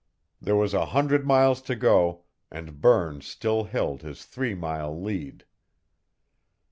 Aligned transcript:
There 0.41 0.55
was 0.55 0.73
a 0.73 0.87
hundred 0.87 1.27
miles 1.27 1.61
to 1.61 1.75
go, 1.75 2.23
and 2.49 2.81
Burns 2.81 3.27
still 3.27 3.65
held 3.65 4.01
his 4.01 4.25
three 4.25 4.55
mile 4.55 4.99
lead. 4.99 5.45